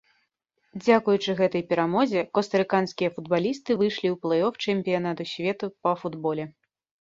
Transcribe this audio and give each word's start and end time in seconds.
Дзякуючы 0.83 1.33
гэтай 1.41 1.63
перамозе 1.73 2.23
костарыканскія 2.37 3.09
футбалісты 3.17 3.77
выйшлі 3.83 4.07
ў 4.13 4.19
плэй-оф 4.25 4.53
чэмпіянату 4.67 5.23
свету 5.35 5.65
па 5.87 5.93
футболе. 6.03 6.49